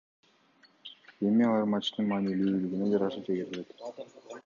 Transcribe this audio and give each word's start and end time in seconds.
Эми 1.27 1.45
алар 1.49 1.67
матчтын 1.75 2.09
маанилүүлүгүнө 2.15 2.91
жараша 2.97 3.25
чегерилет 3.31 3.81